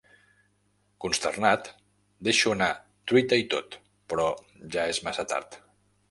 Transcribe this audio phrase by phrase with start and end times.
[1.03, 1.67] Consternat,
[2.27, 2.69] deixo anar
[3.11, 3.77] truita i tot,
[4.13, 4.25] però
[4.77, 5.59] ja és massa tard.